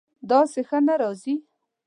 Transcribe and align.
داسې 0.29 0.59
ښه 0.67 0.79
نه 0.87 0.95
راځي 1.01 1.35